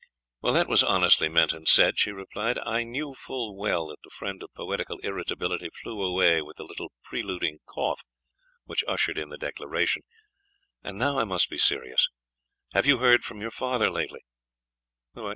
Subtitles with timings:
[0.41, 4.41] "That was honestly meant and said," she replied; "I knew full well that the fiend
[4.41, 8.01] of poetical irritability flew away with the little preluding cough
[8.65, 10.01] which ushered in the declaration.
[10.81, 12.07] And now I must be serious
[12.73, 14.21] Have you heard from your father lately?"